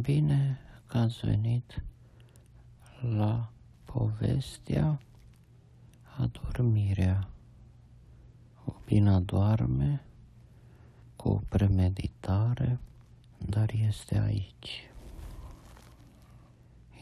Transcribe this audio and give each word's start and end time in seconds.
Bine 0.00 0.58
că 0.86 0.98
ați 0.98 1.26
venit 1.26 1.82
la 3.00 3.50
povestea 3.84 5.00
Adormirea. 6.18 7.28
Obina 8.64 9.18
doarme 9.18 10.02
cu 11.16 11.28
o 11.28 11.40
premeditare, 11.48 12.78
dar 13.38 13.70
este 13.72 14.18
aici. 14.18 14.90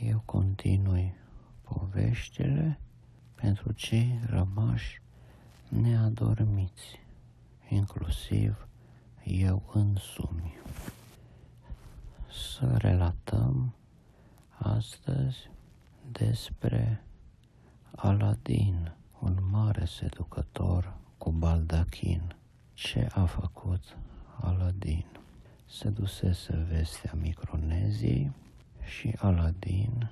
Eu 0.03 0.23
continui 0.25 1.15
poveștile 1.63 2.79
pentru 3.35 3.73
cei 3.73 4.21
rămași 4.27 5.03
neadormiți, 5.69 7.01
inclusiv 7.69 8.69
eu 9.25 9.71
însumi. 9.73 10.57
Să 12.39 12.75
relatăm 12.77 13.75
astăzi 14.59 15.51
despre 16.13 17.05
Aladin, 17.97 18.93
un 19.21 19.39
mare 19.51 19.85
seducător 19.85 20.97
cu 21.19 21.31
baldachin. 21.31 22.37
Ce 22.75 23.09
a 23.15 23.25
făcut 23.25 23.97
Aladin? 24.41 25.07
Se 25.67 25.89
dusese 25.89 26.67
vestea 26.71 27.13
Microneziei 27.15 28.33
și 28.85 29.15
Aladin, 29.19 30.11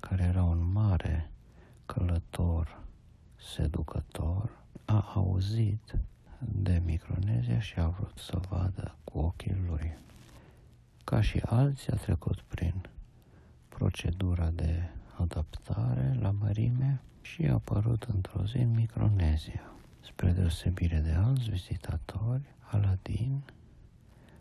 care 0.00 0.22
era 0.22 0.42
un 0.42 0.72
mare 0.72 1.30
călător 1.86 2.80
seducător, 3.54 4.50
a 4.84 5.12
auzit 5.14 5.94
de 6.38 6.82
Micronezia 6.84 7.60
și 7.60 7.78
a 7.78 7.88
vrut 7.88 8.18
să 8.18 8.40
vadă 8.48 8.96
cu 9.04 9.18
ochii 9.18 9.56
lui. 9.68 10.00
Ca 11.04 11.20
și 11.20 11.38
alții 11.44 11.92
a 11.92 11.96
trecut 11.96 12.40
prin 12.40 12.88
procedura 13.68 14.50
de 14.50 14.82
adaptare 15.18 16.16
la 16.20 16.30
mărime 16.30 17.00
și 17.20 17.46
a 17.46 17.52
apărut 17.52 18.02
într-o 18.02 18.44
zi 18.44 18.56
în 18.56 18.74
Micronezia. 18.74 19.72
Spre 20.00 20.30
deosebire 20.30 20.98
de 20.98 21.10
alți 21.10 21.50
vizitatori, 21.50 22.54
Aladin 22.60 23.42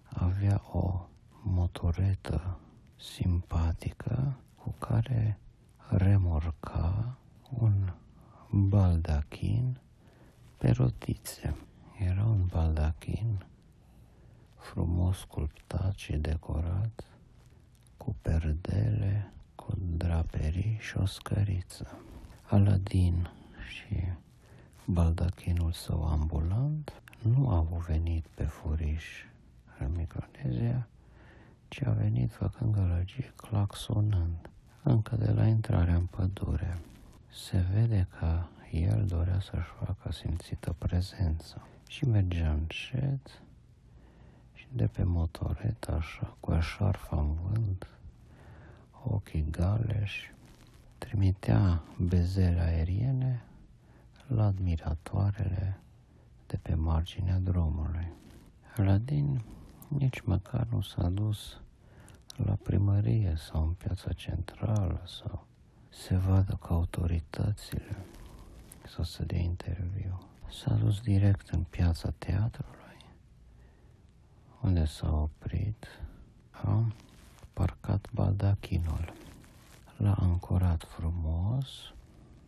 avea 0.03 0.62
o 0.72 1.08
motoretă 1.44 2.59
simpatică 2.96 4.38
cu 4.56 4.75
care 4.78 5.40
remorca 5.88 7.18
un 7.50 7.94
baldachin 8.52 9.80
pe 10.58 10.70
rotițe. 10.72 11.56
Era 12.00 12.23
un 12.23 12.46
baldachin 12.46 13.46
frumos 14.62 15.17
sculptat 15.17 15.95
și 15.95 16.17
decorat 16.17 17.04
cu 17.98 18.16
perdele, 18.22 19.31
cu 19.56 19.73
draperii 19.98 20.78
și 20.80 20.98
o 20.98 21.06
scăriță. 21.06 21.98
Aladin 22.42 23.30
și 23.68 23.95
baldachinul 24.86 25.72
său 25.72 26.08
ambulant 26.08 27.02
nu 27.22 27.50
au 27.50 27.84
venit 27.88 28.26
pe 28.26 28.44
furiș 28.44 29.06
în 29.80 29.92
Micronezia, 29.95 30.88
ci 31.68 31.81
a 31.81 31.92
venit 31.92 32.31
făcând 32.31 32.73
gălăgii 32.73 33.31
claxonând, 33.36 34.50
încă 34.84 35.16
de 35.16 35.31
la 35.31 35.46
intrarea 35.46 35.96
în 35.96 36.06
pădure. 36.06 36.80
Se 37.30 37.66
vede 37.73 38.08
că 38.20 38.44
el 38.72 39.06
dorea 39.08 39.40
să-și 39.40 39.72
facă 39.86 40.12
simțită 40.12 40.75
prezența 40.78 41.68
și 41.88 42.06
mergea 42.06 42.52
încet 42.52 43.28
și 43.28 43.51
de 44.74 44.88
pe 44.88 45.04
motoret 45.04 45.88
așa, 45.88 46.36
cu 46.40 46.54
eșarfa 46.54 47.18
în 47.18 47.34
vânt, 47.34 47.88
ochii 49.04 49.48
galeși, 49.52 50.34
trimitea 50.98 51.82
bezele 51.98 52.59
aeriene 52.62 53.44
la 54.28 54.46
admiratoarele 54.46 55.80
de 56.48 56.58
pe 56.62 56.74
marginea 56.74 57.40
drumului. 57.40 58.12
Aladin 58.78 59.42
nici 59.88 60.22
măcar 60.22 60.68
nu 60.70 60.81
s-a 60.81 61.10
dus 61.10 61.62
la 62.36 62.58
primărie 62.64 63.36
sau 63.38 63.64
în 63.64 63.74
piața 63.74 64.14
centrală 64.14 65.02
sau 65.06 65.46
se 65.90 66.16
vadă 66.16 66.56
cu 66.56 66.74
autoritățile 66.74 67.98
sau 68.88 69.04
să 69.04 69.24
dea 69.24 69.40
interviu. 69.40 70.22
S-a 70.50 70.74
dus 70.74 71.02
direct 71.02 71.50
în 71.50 71.64
piața 71.64 72.14
teatrului, 72.18 72.81
unde 74.62 74.86
s-a 74.86 75.14
oprit, 75.14 75.88
a 76.52 76.86
parcat 77.54 78.08
baldachinul. 78.14 79.14
L-a 79.98 80.14
ancorat 80.14 80.84
frumos, 80.84 81.68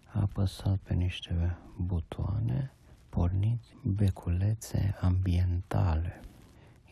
a 0.06 0.22
apăsat 0.22 0.78
pe 0.78 0.94
niște 0.94 1.58
butoane, 1.78 2.72
pornit 3.10 3.62
beculețe 3.84 4.96
ambientale. 5.02 6.22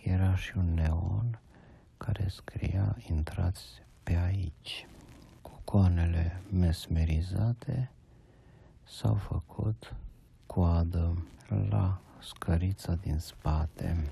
Era 0.03 0.35
și 0.35 0.57
un 0.57 0.73
neon 0.73 1.39
care 1.97 2.27
scria 2.27 2.97
intrați 3.09 3.65
pe 4.03 4.15
aici. 4.15 4.87
Cu 5.41 5.61
coanele 5.63 6.41
mesmerizate 6.51 7.91
s-au 8.83 9.15
făcut 9.15 9.95
coadă 10.45 11.25
la 11.69 12.01
scărița 12.19 12.95
din 12.95 13.17
spate. 13.17 14.11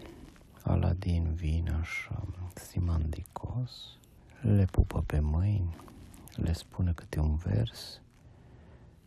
Aladin 0.63 1.33
vine 1.33 1.71
așa, 1.71 2.23
simandicos, 2.53 3.97
le 4.41 4.65
pupă 4.65 5.01
pe 5.01 5.19
mâini, 5.19 5.75
le 6.35 6.53
spune 6.53 6.93
câte 6.93 7.19
un 7.19 7.35
vers 7.35 8.01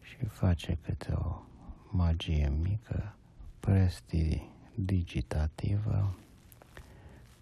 și 0.00 0.24
face 0.24 0.78
câte 0.82 1.12
o 1.12 1.42
magie 1.90 2.52
mică, 2.62 3.14
prestidigitativă 3.60 6.14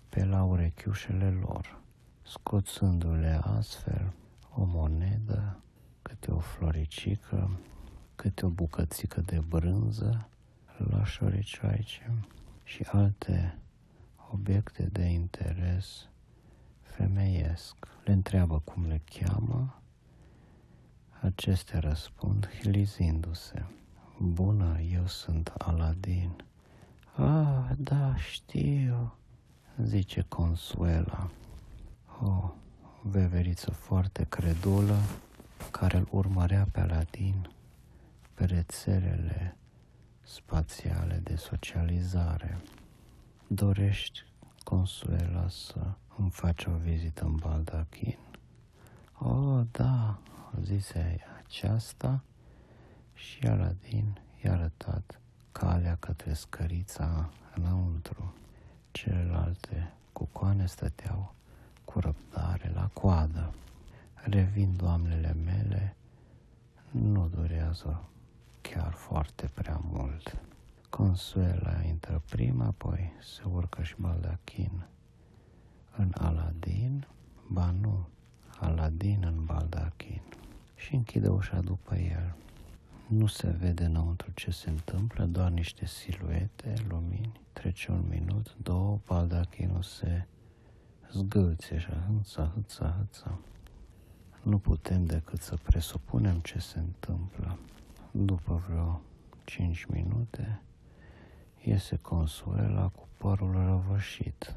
pe 0.08 0.24
la 0.24 0.44
urechiușele 0.44 1.30
lor, 1.30 1.80
scoțându-le 2.22 3.40
astfel 3.42 4.12
o 4.54 4.64
monedă, 4.64 5.60
câte 6.02 6.30
o 6.30 6.38
floricică, 6.38 7.50
câte 8.14 8.46
o 8.46 8.48
bucățică 8.48 9.20
de 9.20 9.42
brânză 9.48 10.28
la 10.76 11.04
șoricioaice 11.04 12.14
și 12.64 12.82
alte 12.82 13.58
obiecte 14.32 14.88
de 14.92 15.02
interes 15.02 16.08
femeiesc. 16.82 17.76
Le 18.04 18.12
întreabă 18.12 18.60
cum 18.64 18.86
le 18.86 19.02
cheamă, 19.04 19.82
acestea 21.20 21.78
răspund 21.78 22.48
hilizindu-se. 22.60 23.64
Bună, 24.18 24.80
eu 24.80 25.06
sunt 25.06 25.48
Aladin. 25.58 26.44
Ah, 27.16 27.70
da, 27.76 28.16
știu, 28.16 29.14
zice 29.82 30.24
Consuela. 30.28 31.30
O 32.22 32.52
veveriță 33.02 33.70
foarte 33.70 34.26
credulă 34.28 34.98
care 35.70 35.96
îl 35.96 36.08
urmărea 36.10 36.66
pe 36.72 36.80
Aladin 36.80 37.50
pe 38.34 38.44
rețelele 38.44 39.56
spațiale 40.22 41.20
de 41.22 41.36
socializare. 41.36 42.60
Dorești, 43.52 44.24
Consuela, 44.64 45.48
să 45.48 45.92
îmi 46.16 46.30
faci 46.30 46.64
o 46.64 46.70
vizită 46.70 47.24
în 47.24 47.34
Baldachin? 47.34 48.18
Oh, 49.18 49.60
da, 49.70 50.18
zise 50.62 51.24
aceasta 51.44 52.22
și 53.14 53.46
Aladin 53.46 54.20
i-a 54.44 54.52
arătat 54.52 55.20
calea 55.52 55.96
către 55.96 56.32
scărița 56.32 57.30
înăuntru. 57.54 58.34
Celelalte 58.90 59.92
cucoane 60.12 60.66
stăteau 60.66 61.34
cu 61.84 62.00
răbdare 62.00 62.70
la 62.74 62.90
coadă. 62.92 63.54
Revin, 64.14 64.76
doamnele 64.76 65.32
mele, 65.44 65.96
nu 66.90 67.28
durează 67.28 68.04
chiar 68.60 68.92
foarte 68.92 69.50
prea 69.54 69.80
mult. 69.82 70.40
Consuela 70.90 71.82
intră 71.88 72.22
prima, 72.30 72.64
apoi 72.64 73.12
se 73.20 73.42
urcă 73.44 73.82
și 73.82 73.94
baldachin 73.98 74.86
în 75.96 76.10
Aladin, 76.14 77.06
ba 77.48 77.70
nu, 77.80 78.08
Aladin 78.58 79.22
în 79.26 79.44
baldachin 79.44 80.22
și 80.76 80.94
închide 80.94 81.28
ușa 81.28 81.60
după 81.60 81.94
el. 81.94 82.34
Nu 83.06 83.26
se 83.26 83.48
vede 83.48 83.84
înăuntru 83.84 84.30
ce 84.34 84.50
se 84.50 84.70
întâmplă, 84.70 85.24
doar 85.24 85.50
niște 85.50 85.86
siluete, 85.86 86.74
lumini. 86.88 87.40
Trece 87.52 87.90
un 87.90 88.04
minut, 88.08 88.56
două, 88.62 88.98
baldachinul 89.06 89.82
se 89.82 90.26
zgâlțe 91.12 91.78
și 91.78 91.88
hâța, 91.90 92.52
hâța, 92.54 92.94
hâța. 92.98 93.38
Nu 94.42 94.58
putem 94.58 95.04
decât 95.04 95.40
să 95.40 95.56
presupunem 95.62 96.38
ce 96.38 96.58
se 96.58 96.78
întâmplă. 96.78 97.58
După 98.10 98.62
vreo 98.68 99.00
cinci 99.44 99.84
minute, 99.84 100.62
iese 101.64 101.96
Consuela 101.96 102.88
cu 102.88 103.08
părul 103.16 103.52
răvășit. 103.52 104.54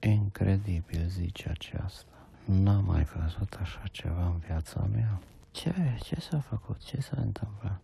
Incredibil, 0.00 1.06
zice 1.08 1.48
aceasta. 1.48 2.12
N-am 2.44 2.84
mai 2.84 3.04
văzut 3.04 3.58
așa 3.60 3.82
ceva 3.92 4.26
în 4.26 4.38
viața 4.38 4.88
mea. 4.92 5.20
Ce? 5.50 5.74
Ce 6.02 6.20
s-a 6.20 6.40
făcut? 6.40 6.84
Ce 6.84 7.00
s-a 7.00 7.16
întâmplat? 7.20 7.80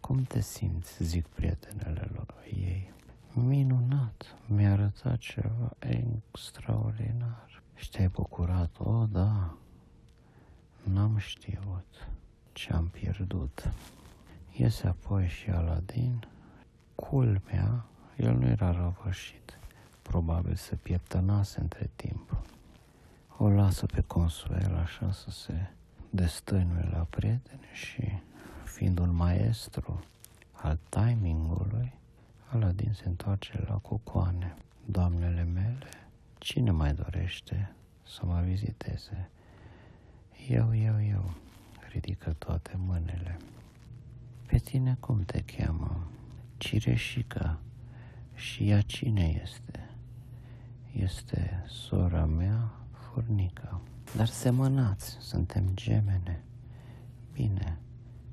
Cum 0.00 0.22
te 0.22 0.40
simți? 0.40 1.04
Zic 1.04 1.26
prietenele 1.26 2.10
lor 2.14 2.34
ei. 2.54 2.92
Minunat, 3.32 4.36
mi-a 4.46 4.72
arătat 4.72 5.18
ceva 5.18 5.70
extraordinar. 5.78 7.62
Și 7.74 7.90
te-ai 7.90 8.08
bucurat? 8.08 8.70
O, 8.78 9.04
da, 9.04 9.54
n-am 10.82 11.18
știut 11.18 12.08
ce 12.52 12.72
am 12.72 12.86
pierdut. 12.86 13.72
Iese 14.56 14.86
apoi 14.86 15.28
și 15.28 15.50
Aladin. 15.50 16.26
Culmea, 17.00 17.84
el 18.16 18.34
nu 18.34 18.46
era 18.46 18.70
răvășit. 18.70 19.58
Probabil 20.02 20.54
se 20.54 20.74
pieptănase 20.74 21.60
între 21.60 21.90
timp. 21.96 22.36
O 23.36 23.48
lasă 23.48 23.86
pe 23.86 24.00
Consuel 24.06 24.76
așa 24.76 25.12
să 25.12 25.30
se 25.30 25.66
destăinuie 26.10 26.88
la 26.92 27.06
prieteni 27.10 27.64
și, 27.72 28.18
fiind 28.64 28.98
un 28.98 29.14
maestru 29.14 30.04
al 30.52 30.78
timingului, 30.88 31.92
Aladin 32.52 32.92
se 32.92 33.08
întoarce 33.08 33.64
la 33.68 33.74
cucoane. 33.74 34.54
Doamnele 34.84 35.42
mele, 35.42 35.88
cine 36.38 36.70
mai 36.70 36.94
dorește 36.94 37.72
să 38.06 38.20
mă 38.24 38.40
viziteze? 38.44 39.30
Eu, 40.48 40.76
eu, 40.76 41.02
eu, 41.02 41.30
ridică 41.92 42.34
toate 42.38 42.72
mâinile. 42.76 43.36
Pe 44.46 44.58
tine 44.58 44.96
cum 45.00 45.22
te 45.24 45.42
cheamă? 45.42 46.00
Cireșica. 46.60 47.60
Și 48.34 48.68
ea 48.68 48.80
cine 48.80 49.40
este? 49.42 49.90
Este 50.92 51.64
sora 51.66 52.24
mea, 52.24 52.72
furnica. 52.90 53.80
Dar 54.16 54.26
semănați, 54.26 55.16
suntem 55.20 55.70
gemene. 55.74 56.44
Bine, 57.32 57.78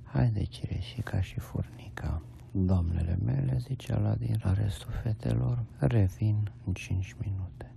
haide 0.04 0.44
Cireșica 0.44 1.22
și 1.22 1.40
furnica. 1.40 2.22
Doamnele 2.52 3.18
mele, 3.24 3.58
zicea 3.58 4.00
la 4.00 4.16
din 4.16 4.40
la 4.44 4.54
restul 4.54 4.92
fetelor, 4.92 5.64
revin 5.78 6.52
în 6.66 6.74
cinci 6.74 7.16
minute. 7.20 7.72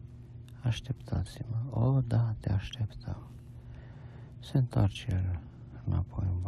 Așteptați-mă. 0.60 1.78
O, 1.80 2.00
da, 2.00 2.34
te 2.40 2.52
așteptăm. 2.52 3.30
Se 4.38 4.58
întoarce 4.58 5.06
el 5.10 5.40
înapoi 5.84 6.26
în 6.30 6.40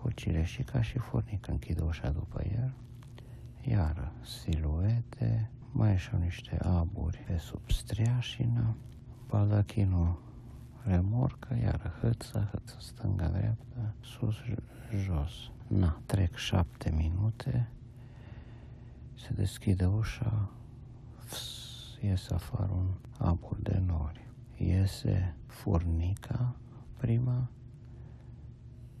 baldachin 0.00 0.02
cu 0.02 0.10
cireșica 0.10 0.82
și 0.82 0.98
furnic 0.98 1.48
închide 1.48 1.82
ușa 1.82 2.10
după 2.10 2.42
el, 2.42 2.72
iar 3.60 4.12
siluete, 4.22 5.50
mai 5.72 5.90
ieșau 5.90 6.18
niște 6.18 6.58
aburi 6.62 7.24
pe 7.26 7.36
sub 7.36 7.70
striașină, 7.70 8.76
baldachinul 9.28 10.22
remorcă, 10.84 11.54
iar 11.54 11.92
hâță, 12.00 12.48
hâță 12.52 12.76
stânga-dreapta, 12.78 13.94
sus, 14.00 14.36
jos. 15.04 15.50
Na, 15.66 16.00
trec 16.06 16.36
șapte 16.36 16.90
minute, 16.90 17.68
se 19.14 19.32
deschide 19.32 19.86
ușa, 19.86 20.50
fs, 21.16 21.98
iese 22.02 22.34
afară 22.34 22.72
un 22.72 22.88
abur 23.18 23.56
de 23.60 23.82
nori. 23.86 24.28
Iese 24.56 25.34
furnica, 25.46 26.56
prima, 26.96 27.48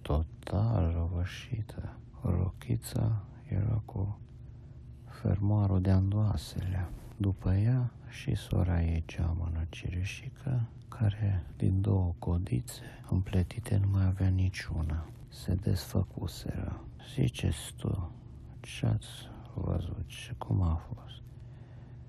total 0.02 0.92
răvășită. 0.92 1.96
Rochița 2.22 3.22
era 3.48 3.82
cu 3.84 4.18
fermoarul 5.06 5.80
de 5.80 5.90
andoasele. 5.90 6.88
După 7.16 7.54
ea 7.54 7.90
și 8.08 8.34
sora 8.34 8.82
ei 8.82 9.04
geamănă 9.06 9.66
cireșică, 9.68 10.68
care 10.88 11.42
din 11.56 11.80
două 11.80 12.14
codițe 12.18 12.82
împletite 13.10 13.76
nu 13.76 13.88
mai 13.92 14.06
avea 14.06 14.28
niciuna. 14.28 15.06
Se 15.28 15.54
desfăcuseră. 15.54 16.80
Ziceți 17.14 17.74
tu, 17.76 18.10
ce-ați 18.60 19.08
văzut 19.54 20.04
și 20.06 20.34
cum 20.38 20.62
a 20.62 20.82
fost? 20.94 21.22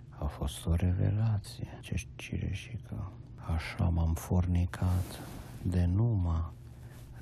A 0.09 0.25
fost 0.25 0.65
o 0.65 0.75
revelație, 0.75 1.67
ce 1.81 2.05
cireșică. 2.15 3.11
Așa 3.55 3.83
m-am 3.83 4.13
fornicat 4.13 5.21
de 5.61 5.85
numai 5.85 6.51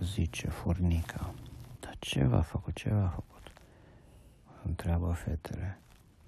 zice 0.04 0.48
furnica. 0.48 1.34
Dar 1.80 1.96
ce 2.00 2.24
v-a 2.24 2.42
făcut, 2.42 2.76
ce 2.76 2.90
v-a 2.90 3.08
făcut? 3.08 3.52
Întreabă 4.64 5.12
fetele. 5.12 5.80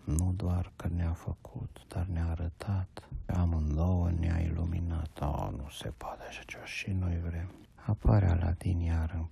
Nu 0.04 0.34
doar 0.36 0.72
că 0.76 0.88
ne-a 0.96 1.14
făcut, 1.14 1.82
dar 1.88 2.06
ne-a 2.06 2.30
arătat. 2.30 3.10
Amândouă 3.26 4.12
ne-a 4.20 4.40
iluminat. 4.40 5.20
Oh, 5.22 5.50
nu 5.52 5.70
se 5.70 5.94
poate 5.98 6.24
așa 6.28 6.42
ceva 6.46 6.66
și 6.66 6.92
noi 6.92 7.20
vrem. 7.20 7.52
Apare 7.86 8.30
Aladin 8.30 8.80
iar 8.80 9.12
în 9.14 9.26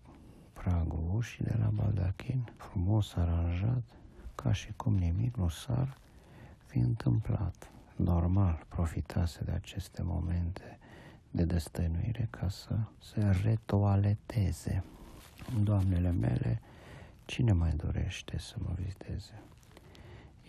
pragul 0.53 1.11
ușii 1.15 1.43
de 1.43 1.55
la 1.59 1.69
baldachin, 1.73 2.51
frumos 2.55 3.15
aranjat, 3.15 3.83
ca 4.35 4.51
și 4.51 4.73
cum 4.75 4.95
nimic 4.95 5.35
nu 5.35 5.49
s-ar 5.49 5.97
fi 6.65 6.77
întâmplat. 6.77 7.71
Normal, 7.95 8.65
profitase 8.67 9.43
de 9.43 9.51
aceste 9.51 10.01
momente 10.01 10.79
de 11.31 11.43
destăinuire 11.43 12.27
ca 12.29 12.49
să 12.49 12.75
se 12.99 13.35
retoaleteze. 13.43 14.83
Doamnele 15.63 16.11
mele, 16.11 16.61
cine 17.25 17.51
mai 17.51 17.71
dorește 17.75 18.37
să 18.39 18.55
mă 18.57 18.73
viziteze? 18.75 19.41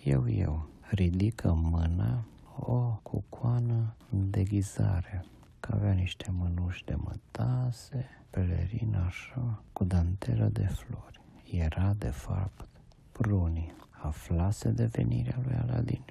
Eu, 0.04 0.28
eu, 0.28 0.68
ridică 0.80 1.52
mâna 1.52 2.24
o 2.58 3.00
cucoană 3.02 3.94
în 4.10 4.30
deghizare, 4.30 5.24
că 5.60 5.72
avea 5.74 5.92
niște 5.92 6.30
mânuși 6.30 6.84
de 6.84 6.94
mătase, 6.94 8.08
pelerină 8.30 9.04
așa, 9.06 9.62
cu 9.72 9.84
dantelă 9.84 10.48
de 10.48 10.66
flori. 10.66 11.20
Era, 11.50 11.94
de 11.98 12.10
fapt, 12.10 12.68
prunii. 13.12 13.72
Aflase 14.02 14.68
de 14.68 14.84
venirea 14.84 15.40
lui 15.44 15.54
Aladin 15.54 16.02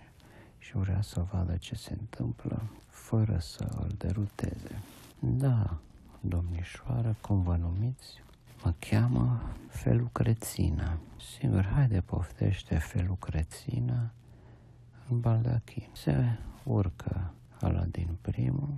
și 0.59 0.77
vrea 0.77 1.01
să 1.01 1.25
vadă 1.31 1.57
ce 1.57 1.75
se 1.75 1.95
întâmplă 2.00 2.61
fără 2.88 3.39
să 3.39 3.67
îl 3.81 3.91
deruteze. 3.97 4.81
Da, 5.19 5.77
domnișoară, 6.19 7.15
cum 7.21 7.41
vă 7.41 7.56
numiți? 7.56 8.23
Mă 8.63 8.73
cheamă 8.79 9.41
Felucrețina. 9.67 10.97
Sigur, 11.38 11.65
haide, 11.65 12.01
poftește 12.01 12.77
Felucrețina 12.77 14.11
în 15.09 15.19
baldachin. 15.19 15.87
Se 15.92 16.37
urcă 16.63 17.33
Aladin 17.61 18.18
primul 18.21 18.73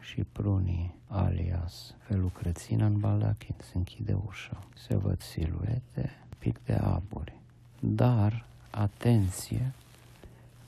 și 0.00 0.24
prunii 0.24 0.94
alias 1.06 1.94
Felucrețina 1.98 2.86
în 2.86 2.98
baldachin. 2.98 3.54
Se 3.58 3.76
închide 3.76 4.16
ușa. 4.26 4.66
Se 4.86 4.96
văd 4.96 5.20
siluete, 5.22 6.10
pic 6.38 6.58
de 6.64 6.72
aburi. 6.72 7.40
Dar, 7.80 8.44
atenție, 8.70 9.72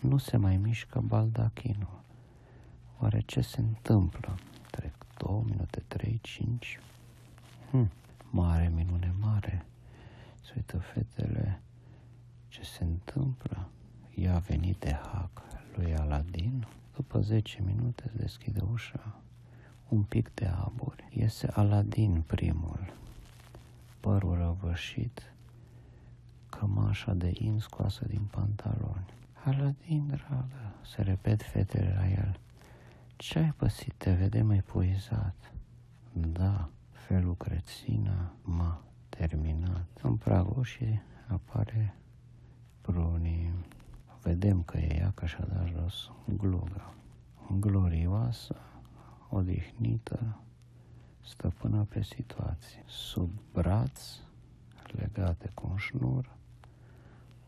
nu 0.01 0.19
se 0.19 0.37
mai 0.37 0.57
mișcă 0.57 1.01
baldachinul. 1.01 2.01
Oare 3.01 3.21
ce 3.21 3.41
se 3.41 3.61
întâmplă? 3.61 4.39
Trec 4.71 4.95
două 5.17 5.43
minute, 5.47 5.83
trei, 5.89 6.19
cinci. 6.23 6.81
Hm, 7.71 7.91
mare 8.31 8.73
minune 8.75 9.15
mare. 9.21 9.67
Se 10.45 10.53
uită 10.57 10.79
fetele. 10.79 11.61
Ce 12.49 12.63
se 12.63 12.85
întâmplă? 12.85 13.69
Ea 14.15 14.35
a 14.35 14.39
venit 14.39 14.77
de 14.79 14.93
hac 14.93 15.43
lui 15.75 15.97
Aladin. 15.97 16.67
După 16.95 17.21
10 17.21 17.63
minute 17.63 18.03
se 18.07 18.17
deschide 18.17 18.61
ușa. 18.73 19.15
Un 19.89 20.03
pic 20.03 20.35
de 20.35 20.47
aburi. 20.47 21.09
Iese 21.11 21.47
Aladin 21.47 22.23
primul. 22.27 22.93
Părul 24.01 24.35
răvășit, 24.35 25.33
cămașa 26.49 27.15
de 27.15 27.31
in 27.35 27.59
scoasă 27.59 28.05
din 28.07 28.23
pantaloni. 28.31 29.15
Aladin, 29.45 30.07
dragă, 30.07 30.75
se 30.85 31.03
repet 31.03 31.43
fetele 31.43 31.95
la 31.97 32.09
el. 32.09 32.41
Ce 33.17 33.39
ai 33.39 33.53
păsit? 33.57 33.95
Te 33.97 34.13
vedem 34.13 34.51
epuizat. 34.51 35.53
Da, 36.13 36.69
felul 36.91 37.37
crețina 37.37 38.33
m-a 38.43 38.83
terminat. 39.09 39.87
În 40.03 40.17
pragul 40.17 40.63
și 40.65 41.01
apare 41.29 41.95
prunii. 42.81 43.53
Vedem 44.23 44.63
că 44.63 44.79
e 44.79 44.97
ea 44.97 45.13
că 45.15 45.27
și-a 45.27 45.45
dat 45.53 45.67
jos 45.67 46.11
gluga. 46.37 46.95
Glorioasă, 47.61 48.57
odihnită, 49.29 50.41
stăpână 51.21 51.87
pe 51.89 52.03
situație. 52.03 52.83
Sub 52.87 53.31
braț, 53.53 54.21
legate 54.93 55.51
cu 55.55 55.67
un 55.71 55.77
șnur, 55.77 56.37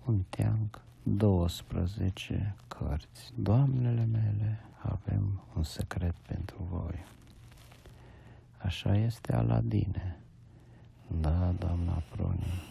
un 0.05 0.23
teanc 0.29 0.83
12 1.03 2.55
cărți. 2.69 3.33
Doamnele 3.37 4.05
mele, 4.05 4.65
avem 4.79 5.43
un 5.57 5.63
secret 5.63 6.15
pentru 6.15 6.67
voi. 6.71 7.05
Așa 8.59 8.97
este 8.97 9.33
Aladine. 9.33 10.19
Da, 11.21 11.55
doamna 11.59 12.03
Proni, 12.11 12.63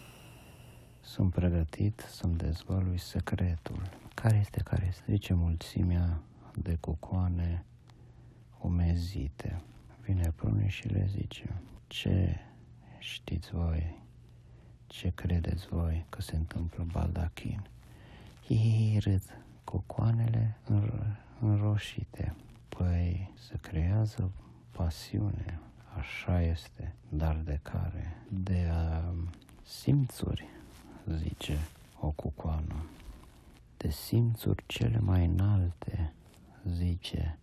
sunt 1.00 1.32
pregătit 1.32 2.04
să-mi 2.08 2.36
dezvălui 2.36 2.98
secretul. 2.98 3.82
Care 4.14 4.36
este, 4.36 4.60
care 4.60 4.86
este? 4.88 5.04
Zice 5.08 5.34
mulțimea 5.34 6.20
de 6.54 6.76
cucoane 6.80 7.64
umezite. 8.60 9.62
Vine 10.00 10.32
prunii 10.36 10.68
și 10.68 10.88
le 10.88 11.06
zice, 11.08 11.60
ce 11.86 12.36
știți 12.98 13.50
voi, 13.50 14.02
ce 14.86 15.12
credeți 15.14 15.66
voi 15.66 16.06
că 16.08 16.22
se 16.22 16.36
întâmplă 16.36 16.86
baldachin? 16.92 17.68
Ei 18.52 18.98
râd, 18.98 19.22
cocoanele 19.64 20.56
înroșite. 21.40 22.34
Păi 22.68 23.32
se 23.38 23.58
creează 23.60 24.30
pasiune, 24.70 25.60
așa 25.98 26.42
este, 26.42 26.94
dar 27.08 27.36
de 27.36 27.58
care? 27.62 28.16
De 28.28 28.68
uh, 28.70 29.18
simțuri, 29.62 30.44
zice 31.16 31.58
o 32.00 32.10
cucoană. 32.10 32.84
De 33.76 33.90
simțuri 33.90 34.64
cele 34.66 34.98
mai 34.98 35.24
înalte, 35.24 36.12
zice 36.68 37.38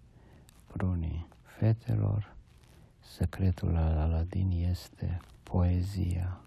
prunii 0.68 1.28
fetelor, 1.44 2.36
secretul 3.00 3.76
al 3.76 3.98
Aladin 3.98 4.52
este 4.70 5.20
poezia. 5.44 6.42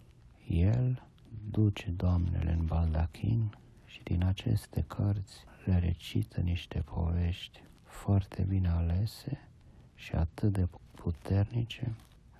El 0.48 1.02
duce 1.50 1.90
doamnele 1.90 2.52
în 2.52 2.64
baldachin 2.64 3.50
și 3.90 4.02
din 4.02 4.24
aceste 4.24 4.84
cărți 4.86 5.44
le 5.64 5.78
recită 5.78 6.40
niște 6.40 6.78
povești 6.78 7.62
foarte 7.84 8.42
bine 8.42 8.68
alese 8.68 9.48
și 9.94 10.14
atât 10.14 10.52
de 10.52 10.68
puternice 10.94 11.94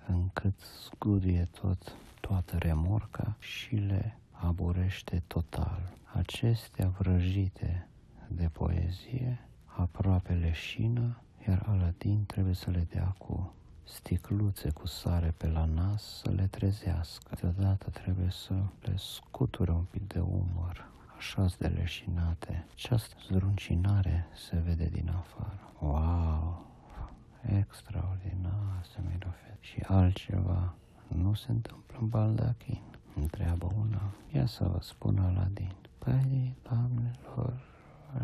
încât 0.07 0.59
zgudie 0.85 1.49
tot, 1.61 1.95
toată 2.19 2.57
remorca 2.57 3.35
și 3.39 3.75
le 3.75 4.17
aburește 4.31 5.23
total. 5.27 5.93
Acestea 6.13 6.87
vrăjite 6.87 7.87
de 8.27 8.49
poezie 8.51 9.39
aproape 9.65 10.33
leșină, 10.33 11.21
iar 11.47 11.63
Aladin 11.67 12.25
trebuie 12.25 12.53
să 12.53 12.69
le 12.69 12.87
dea 12.89 13.15
cu 13.17 13.53
sticluțe 13.83 14.69
cu 14.69 14.87
sare 14.87 15.33
pe 15.37 15.47
la 15.47 15.65
nas 15.65 16.03
să 16.03 16.29
le 16.29 16.47
trezească. 16.47 17.35
Deodată 17.41 17.89
trebuie 17.89 18.29
să 18.29 18.53
le 18.81 18.95
scuture 18.97 19.71
un 19.71 19.83
pic 19.91 20.07
de 20.07 20.19
umăr, 20.19 20.89
așa 21.21 21.45
de 21.57 21.67
leșinate. 21.67 22.65
Această 22.71 23.15
zruncinare 23.31 24.27
se 24.35 24.57
vede 24.65 24.85
din 24.85 25.09
afară. 25.09 25.73
Wow! 25.79 26.65
Extraordinar, 27.59 28.85
se 28.93 28.99
mirofet. 29.09 29.57
Și 29.59 29.79
altceva 29.87 30.73
nu 31.07 31.33
se 31.33 31.51
întâmplă 31.51 31.97
în 31.99 32.07
baldachin. 32.07 32.81
Întreabă 33.15 33.71
una. 33.79 34.13
Ia 34.33 34.45
să 34.45 34.63
vă 34.63 34.79
spun 34.81 35.17
Aladin. 35.17 35.73
Păi, 35.97 36.55
doamnelor, 36.69 37.63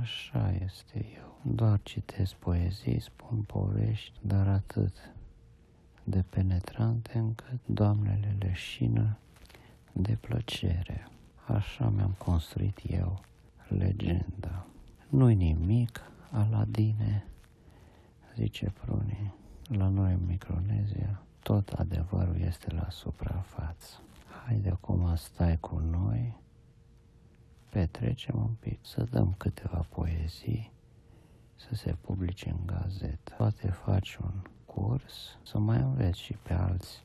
așa 0.01 0.51
este 0.65 1.05
eu. 1.17 1.53
Doar 1.53 1.79
citesc 1.83 2.33
poezii, 2.33 2.99
spun 2.99 3.41
povești, 3.41 4.19
dar 4.21 4.47
atât 4.47 5.11
de 6.03 6.23
penetrante 6.29 7.17
încât 7.17 7.59
doamnele 7.65 8.35
leșină 8.39 9.17
de 9.91 10.17
plăcere. 10.21 11.07
Așa 11.47 11.89
mi-am 11.89 12.15
construit 12.17 12.79
eu 12.89 13.19
legenda. 13.67 14.65
Nu-i 15.09 15.35
nimic, 15.35 16.01
Aladine, 16.31 17.27
zice 18.35 18.73
Prunii. 18.81 19.33
La 19.67 19.87
noi 19.87 20.13
în 20.13 20.25
Micronezia, 20.25 21.21
tot 21.39 21.69
adevărul 21.69 22.39
este 22.39 22.73
la 22.73 22.89
suprafață. 22.89 24.01
Haide 24.45 24.69
acum 24.69 25.15
stai 25.15 25.57
cu 25.57 25.77
noi, 25.77 26.35
petrecem 27.69 28.35
un 28.37 28.53
pic, 28.59 28.79
să 28.81 29.03
dăm 29.03 29.33
câteva 29.37 29.85
poezii, 29.89 30.71
să 31.55 31.75
se 31.75 31.95
publice 32.01 32.49
în 32.49 32.65
gazetă. 32.65 33.33
Poate 33.37 33.67
faci 33.67 34.15
un 34.15 34.41
curs, 34.65 35.37
să 35.43 35.57
mai 35.57 35.79
înveți 35.79 36.19
și 36.19 36.33
pe 36.33 36.53
alți 36.53 37.03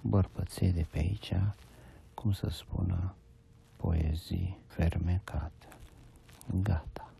bărbăței 0.00 0.72
de 0.72 0.86
pe 0.90 0.98
aici, 0.98 1.32
cum 2.14 2.32
să 2.32 2.48
spună, 2.48 3.14
poezii 3.78 4.58
fermecate. 4.66 5.68
Gata. 6.62 7.12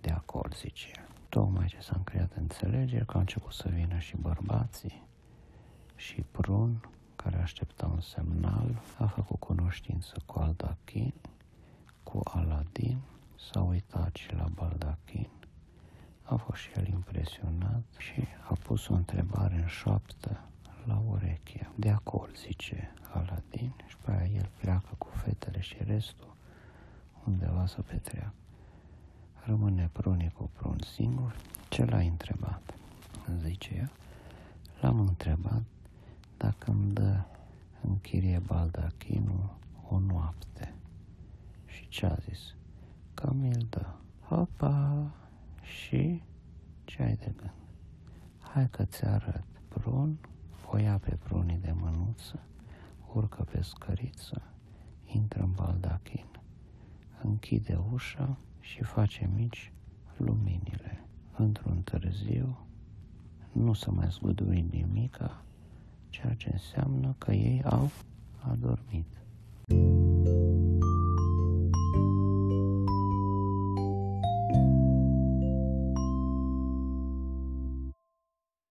De 0.00 0.10
acord, 0.10 0.54
zice 0.56 0.88
el. 0.96 1.08
Tocmai 1.28 1.66
ce 1.66 1.80
s-a 1.80 2.00
creat 2.04 2.32
înțelegere 2.32 3.04
că 3.04 3.12
au 3.14 3.20
început 3.20 3.52
să 3.52 3.68
vină 3.68 3.98
și 3.98 4.16
bărbații 4.16 5.02
și 5.96 6.24
prun, 6.30 6.88
care 7.16 7.36
aștepta 7.36 7.86
un 7.86 8.00
semnal, 8.00 8.82
a 8.98 9.06
făcut 9.06 9.38
cunoștință 9.38 10.14
cu 10.26 10.38
Aldachin, 10.38 11.14
cu 12.02 12.20
Aladin, 12.24 12.98
s-a 13.52 13.60
uitat 13.60 14.14
și 14.14 14.34
la 14.34 14.46
Baldachin, 14.54 15.30
a 16.22 16.36
fost 16.36 16.60
și 16.60 16.70
el 16.76 16.86
impresionat 16.86 17.84
și 17.98 18.24
a 18.50 18.56
pus 18.62 18.88
o 18.88 18.94
întrebare 18.94 19.54
în 19.54 19.66
șoaptă 19.66 20.40
la 20.86 21.02
ureche. 21.10 21.70
De 21.74 21.90
acord, 21.90 22.36
zice 22.36 22.94
Aladin, 23.12 23.72
și 23.86 23.96
pe 23.96 24.10
aia 24.10 24.24
el 24.24 24.50
pleacă 24.60 24.94
cu 24.98 25.08
fetele 25.08 25.60
și 25.60 25.76
restul 25.84 26.34
undeva 27.24 27.66
să 27.66 27.82
petreacă. 27.82 28.32
Rămâne 29.44 29.90
prunii 29.92 30.30
cu 30.30 30.50
prun 30.52 30.78
singur. 30.94 31.36
Ce 31.68 31.84
l-ai 31.84 32.06
întrebat? 32.06 32.74
Zice 33.42 33.74
ea. 33.74 33.90
L-am 34.80 35.00
întrebat 35.00 35.62
dacă 36.36 36.70
îmi 36.70 36.92
dă 36.92 37.20
în 37.82 37.98
chirie 38.00 38.38
baldachinul 38.46 39.56
o 39.88 39.98
noapte. 39.98 40.74
Și 41.66 41.88
ce 41.88 42.06
a 42.06 42.14
zis? 42.14 42.54
Că 43.14 43.32
mi-l 43.32 43.66
dă. 43.70 43.86
Hopa! 44.28 45.10
Și 45.62 46.22
ce 46.84 47.02
ai 47.02 47.16
de 47.16 47.32
gând? 47.36 47.54
Hai 48.40 48.68
că 48.70 48.84
ți 48.84 49.04
arăt. 49.04 49.44
Prun 49.68 50.18
o 50.74 50.78
ia 50.78 50.98
pe 50.98 51.16
prunii 51.22 51.58
de 51.58 51.72
mânuță, 51.72 52.40
urcă 53.14 53.42
pe 53.42 53.62
scăriță, 53.62 54.42
intră 55.04 55.42
în 55.42 55.52
baldachin, 55.52 56.26
închide 57.22 57.80
ușa 57.92 58.38
și 58.60 58.82
face 58.82 59.30
mici 59.34 59.72
luminile. 60.16 61.06
Într-un 61.36 61.82
târziu, 61.82 62.66
nu 63.52 63.72
să 63.72 63.90
mai 63.90 64.06
zgudui 64.10 64.66
nimica, 64.70 65.44
ceea 66.08 66.34
ce 66.34 66.50
înseamnă 66.52 67.14
că 67.18 67.32
ei 67.32 67.62
au 67.62 67.90
adormit. 68.38 69.06